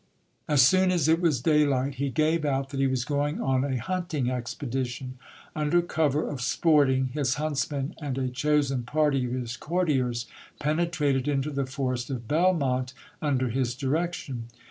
As 0.47 0.63
soon 0.63 0.89
as 0.91 1.07
it 1.07 1.21
was 1.21 1.41
daylight 1.43 1.93
he 2.01 2.09
gave 2.09 2.43
out 2.43 2.69
that 2.71 2.79
he 2.79 2.87
was 2.87 3.05
going 3.05 3.39
on 3.39 3.63
a 3.63 3.77
hunting 3.77 4.23
expe 4.25 4.67
dition. 4.67 5.11
Under 5.55 5.79
cover 5.83 6.27
of 6.27 6.41
sporting, 6.41 7.09
his 7.09 7.35
huntsmen 7.35 7.93
and 8.01 8.17
a 8.17 8.27
chosen 8.29 8.81
party 8.81 9.25
of 9.27 9.33
his 9.33 9.55
courtiers 9.55 10.25
penetrated 10.59 11.27
into 11.27 11.51
the 11.51 11.67
forest 11.67 12.09
of 12.09 12.27
Belmonte 12.27 12.93
under 13.21 13.49
his 13.49 13.75
direction. 13.75 14.45